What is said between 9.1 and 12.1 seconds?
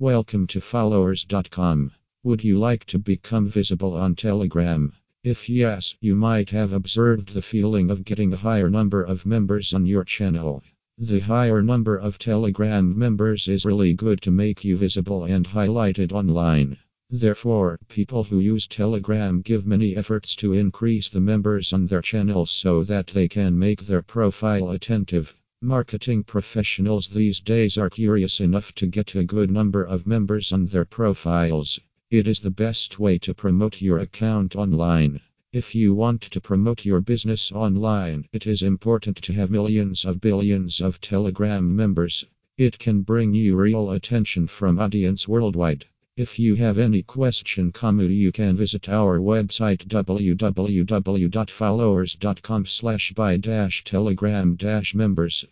members on your channel. The higher number